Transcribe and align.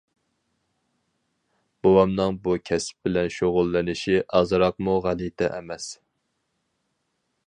بوۋامنىڭ 1.87 2.39
بۇ 2.47 2.55
كەسىپ 2.69 3.09
بىلەن 3.09 3.29
شۇغۇللىنىشى 3.37 4.17
ئازراقمۇ 4.39 4.97
غەلىتە 5.07 5.51
ئەمەس. 5.59 5.87